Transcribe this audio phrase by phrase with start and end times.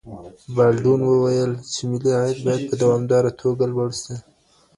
[0.55, 4.15] بالډون وويل چي ملي عايد بايد په دوامداره توګه لوړ سي.